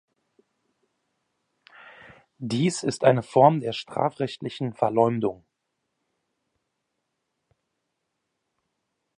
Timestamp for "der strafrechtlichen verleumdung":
3.59-5.45